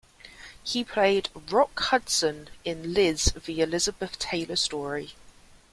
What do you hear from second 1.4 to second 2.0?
Rock